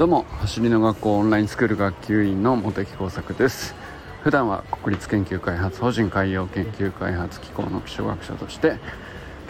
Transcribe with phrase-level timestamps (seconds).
[0.00, 3.74] どうも走りの学校オンラインスクール学級委員の茂木耕作です。
[4.22, 8.78] 普段は国立研究開発法人海洋研究開発機構の気象学者として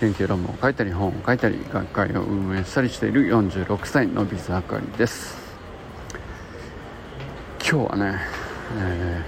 [0.01, 5.39] 研究論文を書いたり本を書いたり学会を運営したりしている46歳のビズあかりです。
[7.61, 8.19] 今日はね、
[8.77, 9.25] え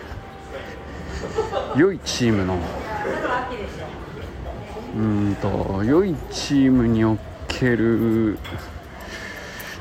[1.76, 2.58] ー、良いチームの
[4.96, 7.16] うんと良いチームにお
[7.46, 8.40] ける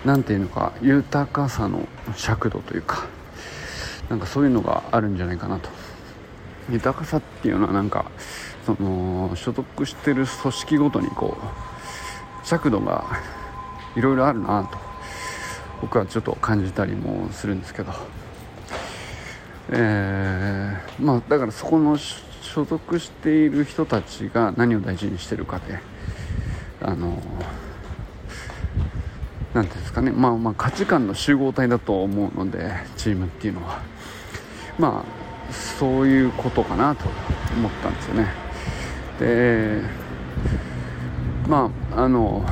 [0.06, 3.06] 何ていうのか豊かさの尺度というか
[4.10, 5.70] なんかそういうのがあるんじゃないかなと。
[6.70, 8.06] 豊かさっていうのはなんか
[8.66, 11.38] その所属してる組織ごとにこ
[12.44, 13.06] う尺度が
[13.96, 14.78] いろいろあるなと。
[15.82, 17.92] 僕はちょっと感じたりもするんですけど。
[19.70, 25.80] えー、まあだからそこの所属している人たちが何を大事にしてるかで
[26.82, 27.22] あの
[29.54, 33.82] 何ていうんですかね、まあ、まあ価値観の集合体だと思うのでチームっていうのは。
[34.78, 35.22] まあ
[35.54, 37.06] そういうことかなと
[37.56, 38.28] 思ったんですよね。
[39.20, 39.82] で
[41.48, 42.46] まああの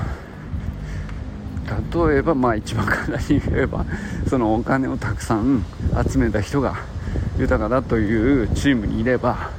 [2.10, 3.86] 例えばまあ一番簡単に言えば
[4.28, 5.66] そのお金をたくさん
[6.08, 6.76] 集めた人が
[7.38, 9.52] 豊かだというチームにいれば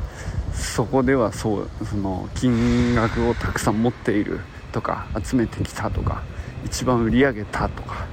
[0.52, 4.40] そこではそうその金額をたくさん持っている
[4.72, 6.22] とか集めてきたとか
[6.64, 8.06] 一番売り上げたとか、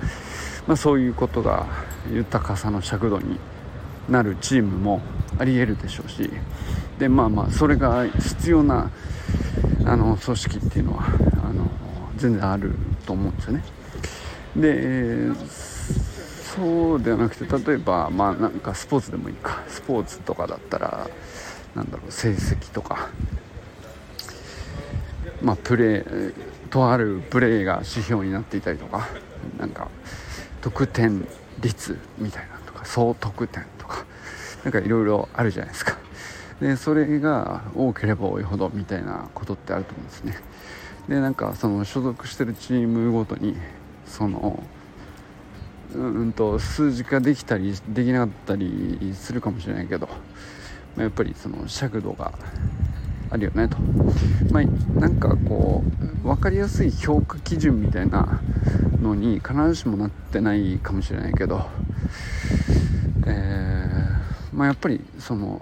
[0.68, 1.66] まあ、そういうことが
[2.12, 3.40] 豊かさの尺度に
[4.10, 5.02] なるチームも
[5.40, 6.30] ありえるでしょうし
[6.98, 8.92] でまあまあそれが必要な
[9.86, 11.06] あの組織っていうのは
[11.44, 11.70] あの
[12.16, 12.74] 全然ある
[13.06, 13.64] と思うんですよね。
[14.56, 15.34] で
[16.56, 21.08] そうではなくて例えばまあなんかスポーツでもいいかスポーツとかだったら
[21.76, 23.10] なんだろう成績とか
[25.42, 26.34] まあプレー
[26.68, 29.08] とあるプレーが指標になっていたりとか
[29.58, 29.90] なんか
[30.62, 31.28] 得点
[31.60, 34.06] 率みたいなとか総得点とか
[34.64, 35.98] なんかいろいろあるじゃないですか。
[36.60, 40.40] でそれが多ければ多いほどみたいなことってあると思うんですね。
[41.08, 43.56] でなんかその所属してるチームごとに
[44.06, 44.64] その
[45.96, 50.10] うんと数字化できたりできなかったりするかもしれないけど、
[50.96, 52.34] ま、やっぱりその尺度が
[53.30, 53.78] あるよねと、
[54.52, 54.64] まあ、
[55.00, 55.84] なんかこ
[56.24, 58.42] う分かりやすい評価基準みたいな
[59.02, 61.66] のに必ずしもなってないかもしれないけど、
[63.26, 65.62] えー、まあ、やっぱりその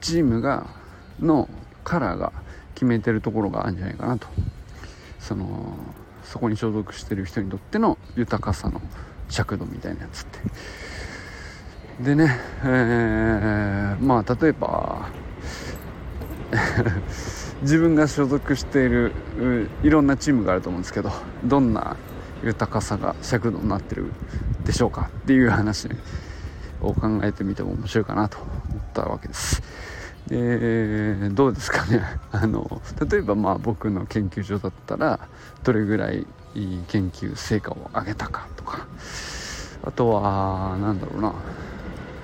[0.00, 0.66] チームが
[1.20, 1.48] の
[1.84, 2.32] カラーが
[2.74, 4.26] 決めてるところがあるんじゃないかなと。
[5.20, 5.76] その
[6.24, 8.80] そこに所属してる人にとっての豊かさの
[9.28, 10.38] 尺度みたいなやつって。
[12.02, 15.08] でね、えー、まあ例えば
[17.62, 19.12] 自分が所属している
[19.82, 21.10] いろんなチームがあると思うんですけど
[21.44, 21.96] どんな
[22.42, 24.12] 豊かさが尺度になってる
[24.64, 25.88] でしょうかっていう話
[26.80, 28.46] を考えてみても面白いかなと思
[28.78, 29.62] ったわけです。
[30.28, 32.02] でどうですかね。
[32.30, 32.80] あの
[33.10, 35.20] 例えばまあ僕の研究所だったら
[35.64, 36.26] どれぐらい
[36.88, 38.86] 研究成果を上げたかとか。
[39.84, 41.32] あとは何だろうな。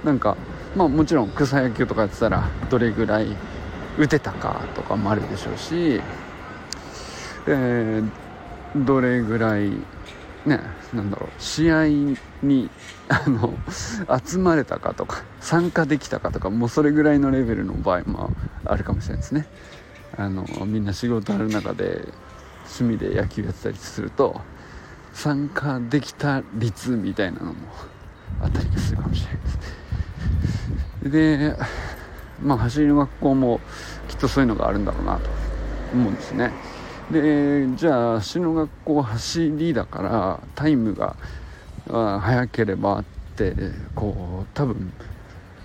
[0.05, 0.37] なんか
[0.77, 3.37] まあもちろん草野球とかやってたらどれぐらい
[3.99, 6.01] 打てたかとかもあるでしょうし、
[7.47, 9.71] えー、どれぐらい
[10.47, 10.61] ね
[10.95, 12.71] なんだろう試合に
[13.09, 13.55] あの
[14.25, 18.31] 集まれたかとか参加できたかとかもうそれぐらいのレベルの場合も
[18.65, 19.47] あるかもしれないですね。
[20.17, 22.09] あのみんな仕事ある中で
[22.81, 24.41] 趣味で野球やってたりすると
[25.13, 27.55] 参加できた率みたいなのも
[28.43, 29.59] あったりするかもしれないです
[31.57, 31.57] で
[32.43, 33.61] まあ走りの学校も
[34.09, 35.31] きっとそういうのがあるんだろうなと
[35.93, 36.53] 思うんですね。
[37.11, 41.17] でじゃあ走りの学校走りだからタイムが
[41.89, 43.05] 速ければっ
[43.37, 43.55] て
[43.95, 44.93] こう多分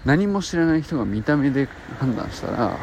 [0.06, 1.68] 何も知らない人が見た目で
[2.00, 2.78] 判断したら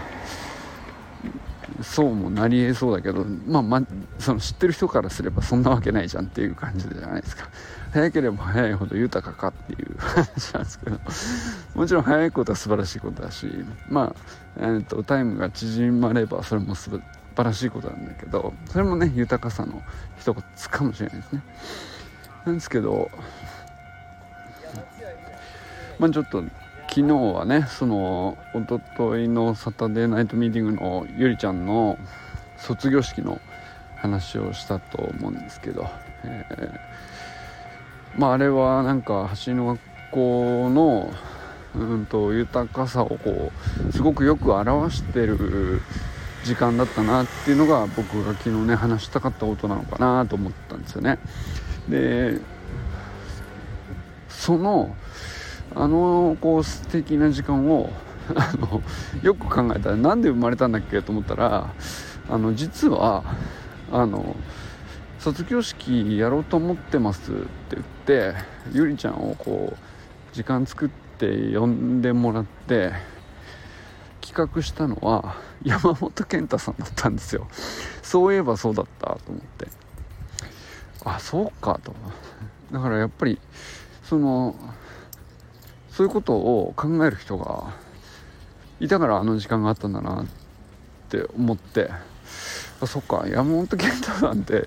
[1.82, 3.82] そうもなりえそうだけど、まあ、ま
[4.19, 7.49] その知ってる人からすればそんなわけないじゃんっていう感じじゃないですか。
[7.93, 11.00] 早ければ早いほど豊かかっていう話なんですけど。
[11.75, 13.49] もちろん早いことは素晴らしいことだし
[13.88, 14.15] まあ、
[14.59, 19.82] えーと、タイムが縮まればそれも素晴らしいことなんだけどそれもね豊かさの
[20.19, 21.43] 一言かもしれないですね。
[22.44, 23.11] なんですけど
[25.99, 26.43] まあちょっと
[26.90, 31.96] 昨日はねそのおとといのサタデーナイトミーティングのゆりちゃんの
[32.56, 33.40] 卒業式の
[33.94, 35.87] 話をしたと思うんですけど、
[36.25, 41.12] えー、まああれはなんか橋の学校の
[41.76, 43.52] うんと豊かさをこ
[43.88, 45.82] うすごくよく表してる
[46.43, 51.20] 時間だったなっていうのが僕が昨日ね話したかったことなのかなと思ったんですよね。
[51.88, 52.40] で
[54.28, 54.96] その
[55.75, 57.90] あのこう素敵な時間を
[58.34, 58.82] あの
[59.22, 61.72] よく考えたらなんで生まれたんだっけと思ったら
[62.28, 63.25] あの実は
[63.93, 64.37] あの
[65.19, 68.34] 卒業式やろうと思ってますって言って
[68.72, 72.93] ゆりちゃんをこう時間作って呼んでもらって
[74.20, 77.49] 企画したのは山本健太さんだったんですよ。
[78.02, 79.69] そういえばそうだったと思って。
[81.05, 81.94] あそうかと。
[82.72, 83.38] だからやっぱり
[84.05, 84.55] その
[86.00, 87.75] そういうことを考える人が
[88.81, 90.26] いたからあの時間があったんだなっ
[91.11, 91.91] て思って
[92.81, 94.61] あそっか山本健太さんってや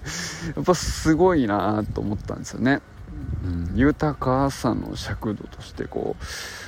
[0.61, 2.81] っぱすごいなと思ったんですよね、
[3.43, 6.15] うん、豊かさの尺度としてこ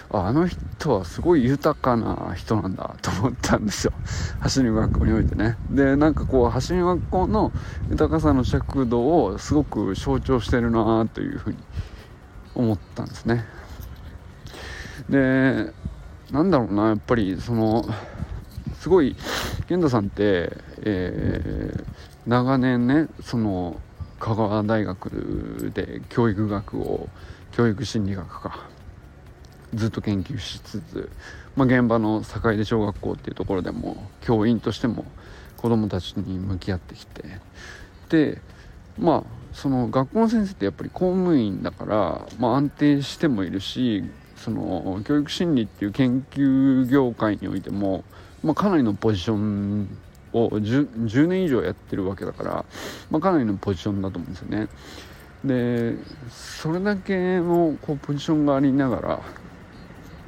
[0.10, 3.94] うあの人はすごい豊かな人なんだと思ったんですよ。
[4.40, 5.58] 走り学校においてね。
[5.70, 7.52] でなんかこう走り学校の
[7.92, 11.58] 豊かさの尺度をすごく象徴してるなというふうに
[12.56, 13.46] 思ったんですね。
[15.10, 15.72] で
[16.32, 17.86] なんだろうなやっぱりその
[18.80, 19.16] すごい
[19.68, 20.52] 健太さんって、
[20.84, 21.86] えー、
[22.28, 23.80] 長年ねその
[24.20, 27.10] 香川大学で教育学を
[27.52, 28.68] 教育心理学か
[29.74, 31.10] ずっと研究しつつ、
[31.56, 35.06] まあ、現場の坂出小学校っていうところでも教員としても
[35.58, 37.24] 子どもたちに向き合ってきて
[38.10, 38.42] で
[38.98, 44.04] まあその学校の先生ってやっぱり公務員だから、まあ、安定してもいるし
[44.36, 48.04] その教育心理っていう研究業界においても、
[48.44, 49.88] まあ、かなりのポジション
[50.34, 52.66] を 10, 10, 年以上やってるわけだから、
[53.10, 54.68] まあ、かなりのポジションだと思うんですよね。
[55.46, 55.96] で
[56.30, 59.22] それだけのこうポジションがありながら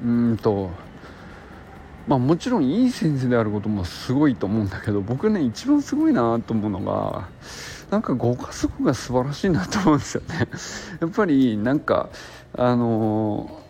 [0.03, 0.69] うんと
[2.07, 7.27] まあもちろんいい先生であることもすごいと思うんだけど僕ね一番すごいなと思うのが
[7.89, 10.47] なんかご家族が素晴らしいなと思うんですよね。
[11.01, 12.09] やっぱりなんか
[12.55, 13.63] あの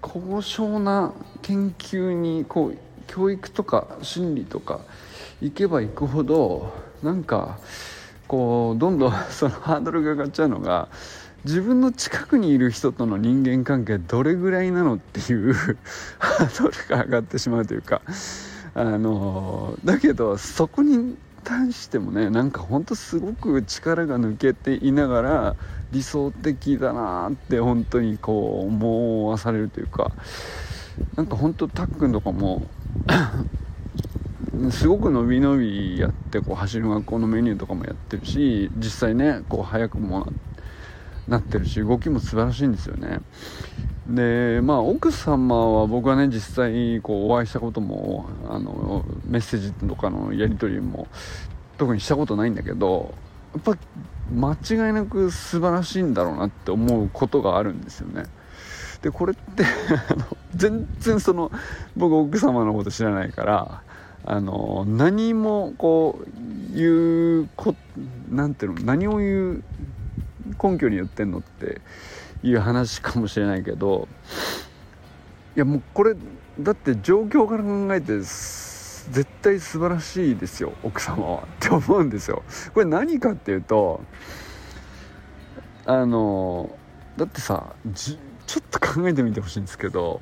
[0.00, 1.12] 高尚な
[1.42, 4.80] 研究にこう教育とか心理とか
[5.40, 7.58] 行けば行くほどなんか
[8.28, 10.88] こうどんどんそのハードルが上がっちゃうのが
[11.44, 15.52] 自分の近くにいる人との人間関係どれぐらいなのっていう
[16.18, 18.00] ハードルが上がってしまうというか
[18.74, 25.56] あのだけどそこに対してもねなんかほんとすごく力が抜けていながら
[25.92, 30.12] 理想的だなって本当にこう思わされるというか
[31.16, 32.66] なんか本当たっくんとかも
[34.70, 40.26] すごく伸び伸びやってこう走る学校のメニューとかもやってるし実際ねこう早くも
[41.28, 43.20] なってるし動きも素晴らしいんですよね。
[44.06, 51.06] でまあ奥様は僕はね実際こうお会いしたこともあのメッセージとかのやり取りも
[51.78, 53.14] 特にしたことないんだけど
[53.54, 53.76] やっぱ
[54.32, 58.24] 間違いなく素晴らしいんだろうなって思うことがあるんですよね。
[59.02, 59.64] でこれって
[60.54, 61.50] 全然その
[61.96, 63.82] 僕奥様のこと知らないから
[64.24, 67.74] あの何もこう言うこ
[68.30, 69.64] なんていうの何を言う
[70.62, 71.80] 根拠に言ってんのって
[72.42, 74.08] いう話かもしれないけど
[75.54, 76.14] いやもうこれ
[76.58, 82.42] だって状況から考えて絶対素晴らしいですよ奥様はって思うんですよ。
[82.72, 84.00] これ何かっていうと
[85.84, 86.70] あの
[87.16, 90.20] だってさちょっと考えてみてほしいんですけど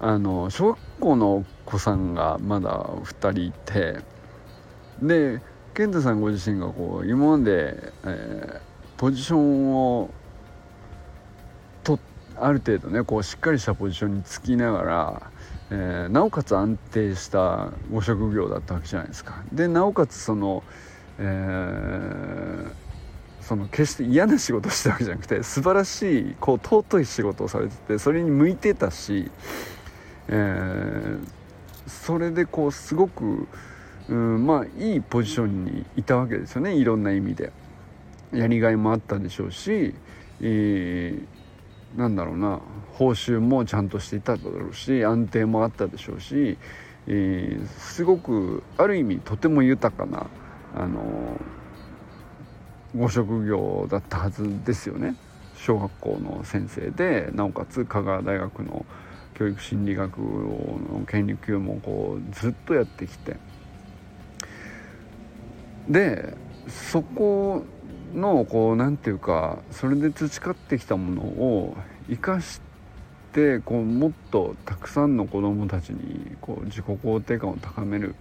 [0.00, 4.00] あの小学校のお子さんがまだ2人いて
[5.02, 5.40] で
[5.74, 8.60] 健太さんご自身がこう今まで、えー、
[8.96, 10.10] ポジションを
[12.40, 15.22] ある程度ねこうしっかりしたポジションにつきながら、
[15.70, 19.42] えー、なおかつ安定したご職業だったわけじゃないですか。
[19.52, 20.62] でなおかつその、
[21.18, 22.70] えー、
[23.42, 29.30] その決して嫌な仕事をしたわけじゃなくて素晴らしいこう尊い仕事をされててそれに向いてたし、
[30.28, 31.28] えー、
[31.88, 33.46] それでこうすごく、
[34.08, 37.52] うん、まあいいポジションにいたわけですよねいろんな意味で。
[38.32, 39.94] やりがいもあったでしょうし、
[40.40, 41.24] えー、
[41.96, 42.60] なんだろうな
[42.92, 46.58] 報酬もちゃんとしていただろうし安定もあったでしょうし、
[47.06, 50.26] えー、すごくある意味とても豊かな
[50.74, 51.40] あの
[52.96, 55.16] ご職業だったはずですよね。
[55.56, 58.86] 小学校の先生でなおかつ香川大学の
[59.34, 63.36] 教育心理学の研究もこうずっとやってきて。
[65.88, 66.36] で
[66.68, 67.64] そこ
[68.14, 71.76] のこう何て言うかそれで培ってきたものを
[72.08, 72.60] 生かし
[73.32, 78.14] てこうもっとたくさんの子どもたちにこう自己肯定感を高める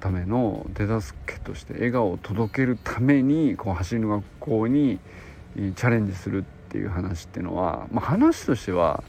[0.00, 4.98] ための手助けとして笑顔を届けるためにこう走りの学校に
[5.54, 9.04] チャレンジするっていう話っていうのは、まあ、話としては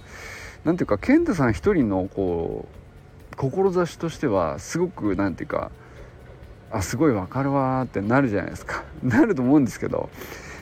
[0.66, 2.68] 何ていうか健太さん一人のこ
[3.32, 5.72] う志としてはすごく何ていうか
[6.74, 8.84] あすごいわかるわってなるじゃないですか。
[9.04, 10.10] なると思うんですけど。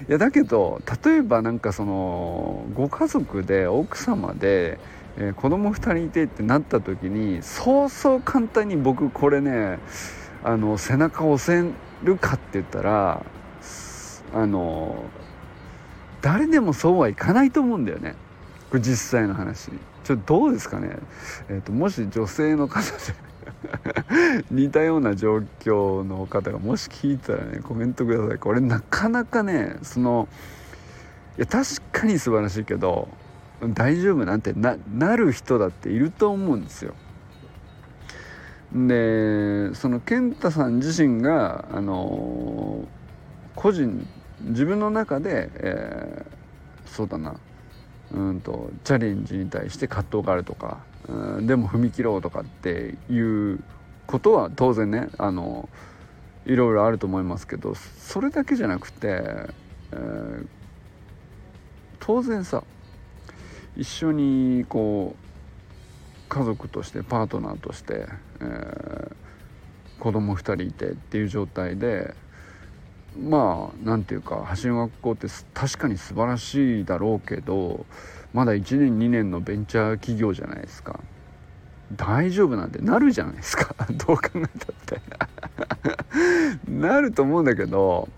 [0.09, 4.79] いやだけど例えばなんかそのご家族で奥様で、
[5.15, 9.77] えー、子供2人いてってなった時にそうそう簡単に僕これね
[10.43, 11.71] あの背中押せ
[12.03, 13.23] るかって言ったら
[14.33, 15.03] あの
[16.21, 18.15] 誰でもそうはいかないと思うんだよね。
[18.71, 19.69] これ実際の話。
[20.03, 20.97] ちょっとどうですかね、
[21.47, 23.30] えーと、もし女性の方で
[24.49, 28.37] 似たような状況の方がもし聞いたらねコメントください。
[28.37, 30.27] これなかなかねその
[31.37, 33.07] いや確かに素晴らしいけど
[33.73, 34.25] 大丈夫？
[34.25, 36.95] なんてななる人だっていると思うんですよ。
[38.73, 42.85] でその健太さん自身があの
[43.55, 44.07] 個人
[44.41, 47.35] 自分の中で、えー、そうだな。
[48.13, 50.79] うんとチャレンジに対して葛藤があるとか、
[51.41, 53.63] でも踏み切ろうとかっていう
[54.07, 55.69] ことは当然ねあの
[56.45, 59.21] いろいろあると思いますけどそれだけじゃなくて、
[59.91, 60.47] えー、
[61.99, 62.63] 当然さ
[63.77, 68.07] 一緒にこう家族としてパートナーとして、
[68.39, 69.13] えー、
[69.99, 72.13] 子供2人いてっていう状態で
[73.19, 77.85] まあ何ていうか橋の学校って確かに素晴らしいだろうけど
[78.33, 80.99] まだ1年2年のベンチャー企業じゃないですか。
[81.95, 83.75] 大丈夫なんてなるじゃないですか。
[84.05, 84.47] どう考えたっ
[84.85, 85.01] て。
[86.67, 88.09] なると思うんだけど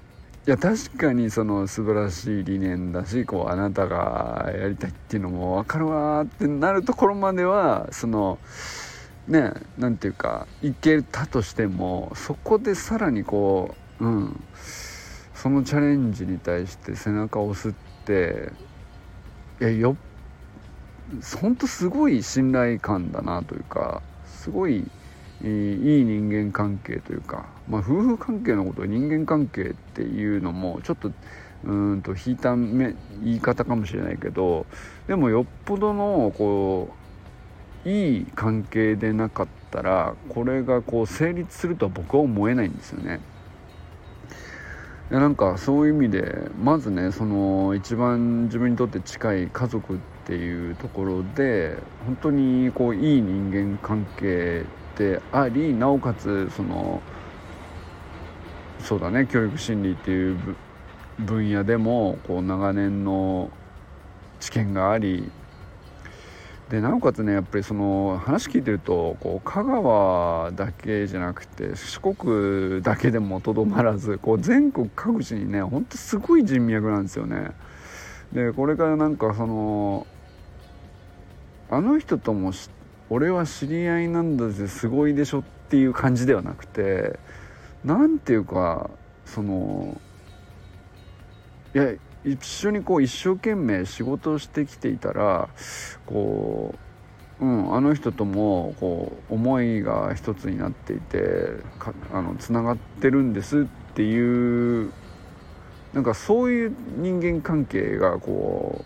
[0.46, 8.40] いや確かにその素晴らしい理念だしこうあなたがやりたいっていうのも分かるわってなるところまではその
[9.28, 14.44] ね何ていうかいけたとしてもそこでさらにこううん
[15.34, 17.74] そのチャレンジに対して背中を押すっ
[18.06, 18.52] て
[19.62, 19.96] いやよ
[21.42, 24.82] 本当すごい信頼感だなというかすごいい
[25.46, 31.12] い人間関係というか、まあ、夫婦関係のことを人間関係っていうのもちょっと
[31.66, 34.66] うんと引いため言い方かもしれないけど
[35.08, 36.90] でもよっぽどのこ
[37.86, 43.20] ういい関係でなかったらこれがこう成立するとは僕は思えないんですよね。
[45.14, 51.78] やなんかそういう意味でまずねその一番自分にとって近い家族っていうところで
[52.08, 54.66] 本当にこういい人間関係
[54.98, 57.00] でありなおかつその
[58.80, 60.56] そうだね教育心理っていう
[61.20, 63.52] 分野でもこう長年の
[64.40, 65.32] 知見があり
[66.74, 77.52] でなおかつねやっぱりその話聞いてるとこう香川だけじゃなくて四国だけでもとどまらずこう全国各地にねほんとすごい人脈なんですよね。
[78.32, 80.08] でこれからなんかその
[81.70, 82.52] あの人とも
[83.12, 87.20] 俺は知り合いなんだぜすごいでしょっていう感じではなくて
[87.86, 88.90] 何ていうか
[89.28, 90.02] その
[91.76, 91.94] いや
[92.26, 95.50] 一緒にこう一生懸命仕事をしてきていたら
[96.06, 96.76] こ
[97.42, 101.50] う、うん、あの人ともこう思いが一つになっていて
[102.14, 103.64] あのつながってるんですっ
[103.96, 104.92] ていう
[105.94, 108.84] なんかそういう人間関係がこ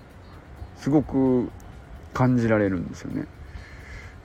[0.80, 1.50] うすごく
[2.14, 3.28] 感じられるんですよね。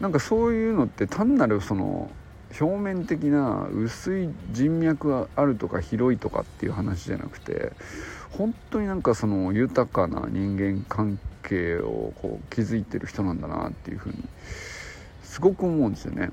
[0.01, 2.11] なんかそういうのって単なるその
[2.59, 7.73] 表面的な薄い人脈があるとか広いとかっていう話じゃなくて
[8.31, 14.17] 本当になんかその豊かな人間関係をこう築いてる人なんだなっていうふうに
[15.23, 16.31] すごく思うんですよね。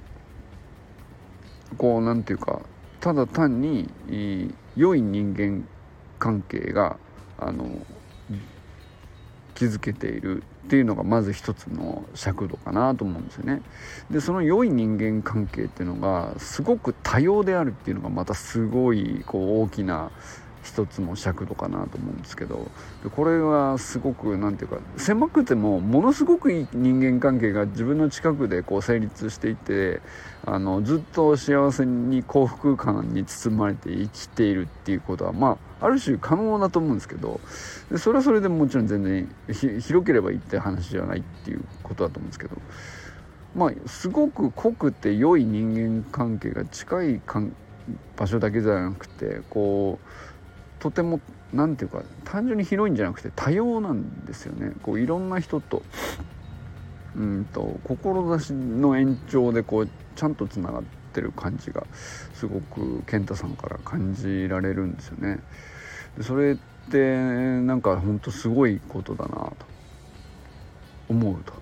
[1.78, 2.62] こうなんていうか
[3.00, 3.90] ただ単に
[4.76, 5.68] 良い人間
[6.18, 6.98] 関係が
[7.38, 7.66] あの
[9.60, 13.62] 築けているっていうのがまず一つの尺度かなと思うんですよね。
[14.10, 20.12] でその良い人間関係っていうのがすごく多様であるっていうのがまたすごいこう大きな
[20.64, 22.70] 一つの尺度かなと思うんですけど
[23.16, 30.02] これはすごく何て言うか狭くてもものすごくいい人間関係が自分の近くでこう成立していて
[30.46, 37.40] あのずっと幸せに幸福感に包まれて生きているっていうことはまあある種可能だと思うんですけど
[37.92, 39.30] でそれはそれでもちろん全然
[39.80, 42.58] 広ければいいって話じゃないっていうことだと思うんですけど
[43.56, 47.22] まあすごく濃くて良い人間関係が近い
[48.18, 51.20] 場所だけじゃなくてこうとても
[51.54, 54.74] 何て言うか単純に広いんじゃなくて多様なんですよね。
[54.84, 55.82] こういろんな人と
[57.16, 61.86] うんと志の延長でこうちゃんとつながっててる感じが
[62.34, 65.40] すごく健太さんから感じられるんですよね。
[66.18, 66.56] でそれっ
[66.90, 67.16] って
[67.62, 69.66] なんかほんとすごいことだなと
[71.08, 71.54] 思うと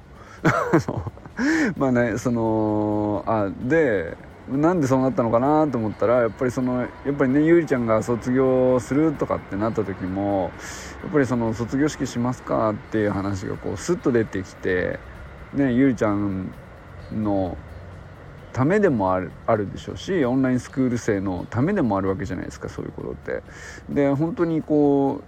[1.76, 10.54] まあねそのあでなんでそうなったのかなと思ったらやっぱりそのやっぱりねゆりちゃんが卒業するとかってなった時も
[11.04, 15.02] やっぱりその卒業式しますかっていう話がこうスッと出てきて
[15.54, 16.56] ねゆりちゃん
[17.12, 17.58] の
[18.58, 23.44] ためでもあるあるでしょうしオンラインスクール生のためでもあるわけじゃないですかそういうことって。
[23.88, 25.22] で本当にこ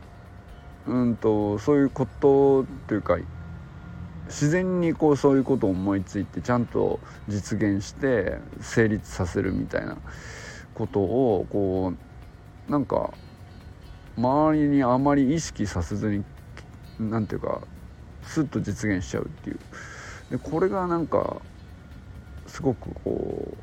[0.88, 3.20] ううんとそういうことというか
[4.26, 9.96] 自然にこうそういうことを思いついてちゃんと実現して成立させるみたいな
[10.74, 11.94] ことをこ
[12.68, 13.14] うなんか
[14.18, 16.26] 周りにあまり意識させずに
[17.00, 17.62] 何ていうか
[18.24, 19.60] スッと実現しちゃうっていう
[20.32, 21.44] でこれがなんか
[22.50, 23.54] すごくこ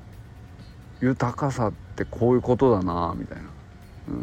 [1.03, 3.45] う豊かさってこういうことだなみたいな、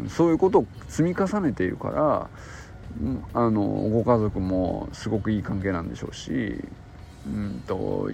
[0.02, 2.28] うん、そういうことを積み重ねているから
[3.32, 6.60] あのご家族もすごくいい関係なんでしょうし、
[7.26, 8.10] うんと、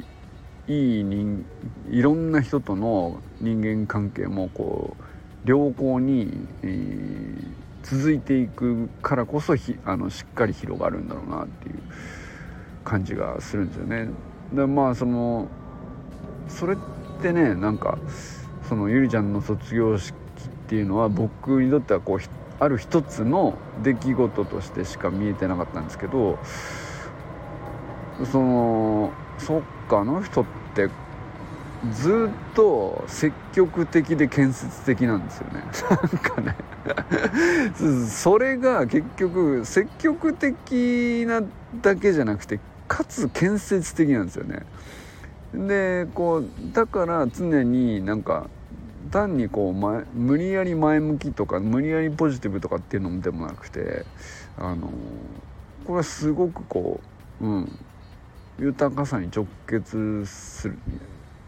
[0.68, 1.44] いい人
[1.90, 4.96] いろんな人との人間関係もこ
[5.44, 7.44] う良好に、えー、
[7.82, 11.78] 続いていくからこそひあのしっかり広がるんだろうなっていう
[12.84, 14.08] 感じがするんですよね。
[14.52, 15.48] でまあその
[16.50, 16.76] それっ
[17.22, 17.98] てねなんか
[18.68, 20.16] そのゆりちゃんの卒業式っ
[20.68, 22.20] ていうのは僕にとってはこう
[22.62, 26.38] ある一つの出来事としてしか見えてなかったんですけど
[28.30, 30.88] そのそっかあの人って
[31.92, 35.64] ずっと積極的で建設的なんですよね。
[35.90, 36.56] なんかね。
[38.06, 41.42] それが結局積極的な
[41.80, 44.66] だけじゃなくてかつ建設的なんですよね。
[45.54, 48.48] でこうだから常になんか
[49.10, 54.04] 単にこう、ま、無理やり前向きとか無理やりポジティブとかっていうのでもなくて
[54.56, 54.88] あの
[55.84, 57.00] これはすごくこ
[57.40, 57.78] う、うん、
[58.60, 60.78] 豊かさに直結する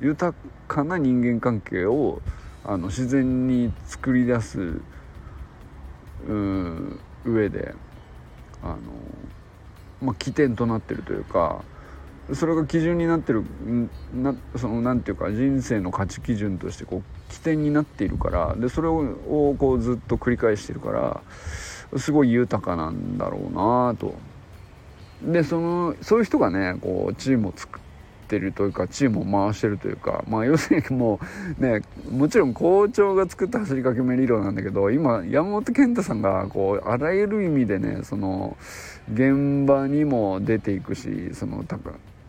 [0.00, 0.34] 豊
[0.66, 2.20] かな人間関係を
[2.64, 4.80] あの自然に作り出す
[6.26, 7.74] うん上で
[8.62, 8.78] あの、
[10.00, 11.62] まあ、起点となってるというか
[12.34, 13.44] それが基準になってる
[14.14, 20.90] なそのなんていうか人生の価値基準としてこう起点になっているからでそれをこうずっと繰り返してるか
[21.92, 24.14] らすごい豊かなんだろうなと。
[25.22, 27.82] でそのそういう人がねこうチームを作っ
[28.26, 31.20] てるというかチームを回してるというかまあ要するにも
[31.58, 38.56] うねもちろん校長が作った走りかけ目理論なんだけど今山本健太さんがこうあらゆる意味でねその
[39.12, 41.62] 現場にも出ていくしその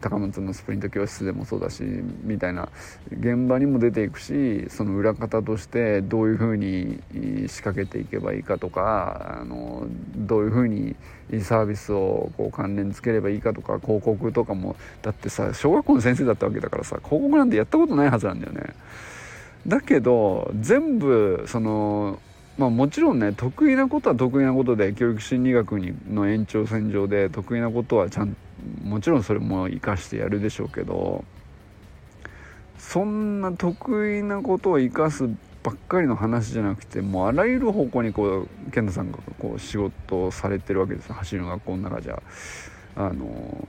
[0.03, 1.81] 高松のスプリント教室でもそうだし
[2.23, 2.67] みたいな
[3.09, 7.01] 現場にも出ていくしその裏方としてどういうふうに
[7.47, 10.95] 仕掛けていけばいいかとかあのどういうふうに
[11.41, 18.75] サービスをこう関連つければいいかとか広告とかもだってさ小学校の先生だったわけだからさ広告なんてやったことないはずなんだよね。
[19.65, 22.19] だけど全部その
[22.55, 28.35] まあ、もちろんね得意なことは得意なことで教育心理学にの延長線上で得意なことはちゃん
[28.84, 31.23] もちろんそれも生かしてやるでしょうけど
[32.78, 35.30] そんな得意なことを生かす
[35.63, 42.21] ばっかりの話じゃなくてもうあらゆる方向にこう健太さんがこう仕事をされてるわけです走りの学校の中じゃ。
[42.95, 43.67] あの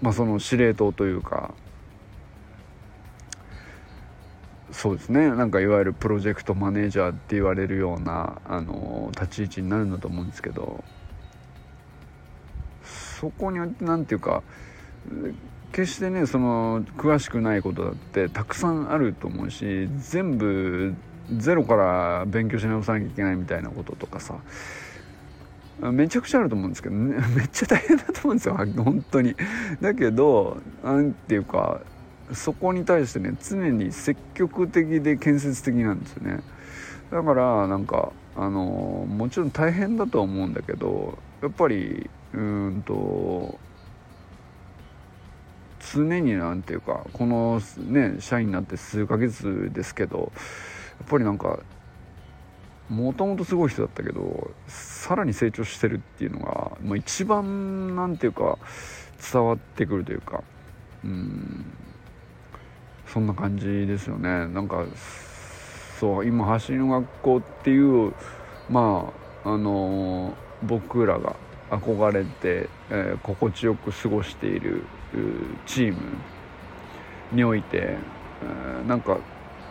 [0.00, 1.52] まあその司令塔というか
[4.72, 5.28] そうですね。
[5.28, 10.84] なんかいわゆるプロジェクトマネージャーって言われるようなあの立ち位置になるんだと思うんですけど
[13.20, 14.42] そこに何て言うか
[15.72, 20.94] 決してねその詳しくないことだってたくさんあると思うし全部
[21.36, 24.36] ゼロから勉強し直さなきゃいけないみたいなこととかさ
[25.80, 29.36] めちゃくちゃあると思うんですけど、ね、 めっちゃ大変だと思うんですよ本当に。
[29.80, 31.80] だけど何て言うか
[32.32, 36.40] そこに対してね常に積極的で建設的なんですよね
[37.10, 43.58] だからなんかあのもちろん大変だとは思うんだけどやっぱりうんと
[45.92, 51.60] 常になんていうかこのね社員になって数ヶ月ですけどやっぱりなんか
[52.88, 58.58] もともとすごい人だったけどさらに成長してるっていうのがもう一番なんていうか
[59.32, 60.42] 伝わってくるというか
[61.04, 61.64] うん
[63.06, 64.46] そんな感じですよね。
[64.46, 64.84] なんか
[65.98, 68.12] そう今走りの学校っていう
[68.68, 71.34] まああの、僕らが
[71.70, 74.84] 憧れて、えー、心地よく過ごしている
[75.66, 75.98] チーム
[77.32, 79.18] において、えー、なんか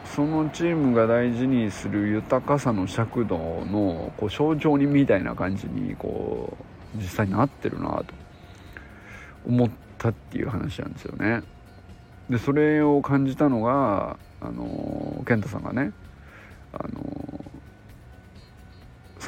[0.06, 6.58] そのチームが大事にする豊かさの尺度のこう象徴にみたいな感じにこ
[6.96, 8.06] う実際になってるなと
[9.46, 11.44] 思ったっていう話なんですよね。
[12.30, 15.92] でそれを感じたのがあの健太さんがね
[16.74, 17.19] あの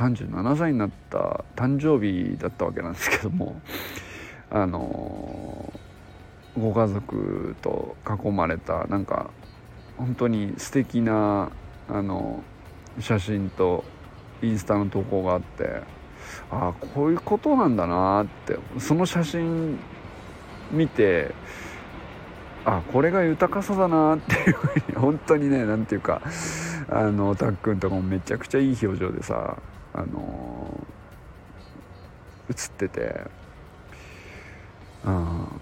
[0.10, 3.62] 37歳になった誕生日だったわけなんですけども
[4.50, 5.72] あの
[6.58, 9.30] ご家族と囲まれたなんか
[9.98, 11.50] 本当に素敵な
[11.88, 12.44] あの
[13.00, 13.84] 写真と
[14.42, 15.82] インスタの投稿があって
[16.50, 19.78] ああこういうことなんだなってその写真
[20.72, 21.34] 見て
[22.66, 26.22] あこれが豊かさだなっていうふうに本当にね何ていうか
[26.90, 29.58] あのたっくんとかもめちゃくちゃいい表情でさ
[29.94, 30.88] あの
[32.50, 33.22] 写ってて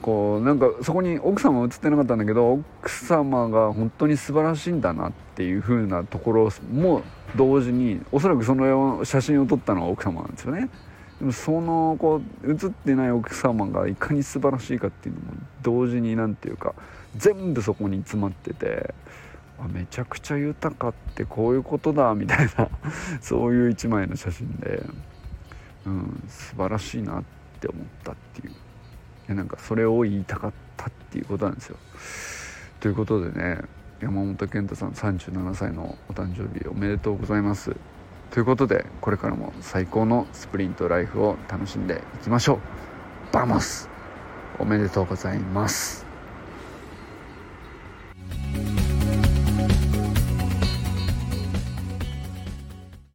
[0.01, 7.03] こうなんかそこに奥様は映ってなかったんだけど奥様が本当に素晴らしいんだなっていう風なところも
[7.35, 10.69] 同時におそらくその写真を撮ったのは奥様なんですよね。
[11.19, 15.27] でもそのこう写ってない奥様がいかに素晴らしいかっていうのも
[15.61, 16.73] 同時に何て言うか
[17.15, 18.93] 全部そこに詰まってて
[19.67, 22.69] めちゃくちゃ豊かってこういうことだみたいな
[23.21, 24.83] そういう一枚の写真で、
[25.85, 27.23] うん、素晴らしいなっ
[27.59, 28.53] て思ったっていう。
[29.29, 31.77] やなんかそれを言いたかったっていうことなんですよ。
[32.79, 33.61] ということでね
[34.01, 37.75] 山本健太さん37歳のお誕生日おめでとうございます。
[38.31, 42.59] ということでこれからも最高のスプリントライフを楽しんでいきましょう
[43.33, 43.89] バモス
[44.59, 46.05] おめでとうございます